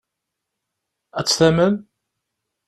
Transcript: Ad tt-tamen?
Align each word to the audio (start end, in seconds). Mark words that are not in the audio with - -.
Ad 1.19 1.25
tt-tamen? 1.25 1.75